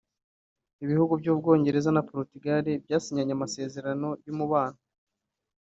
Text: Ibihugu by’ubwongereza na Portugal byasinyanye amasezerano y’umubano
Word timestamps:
Ibihugu 0.83 1.13
by’ubwongereza 1.21 1.89
na 1.93 2.03
Portugal 2.11 2.65
byasinyanye 2.83 3.31
amasezerano 3.37 4.07
y’umubano 4.25 4.79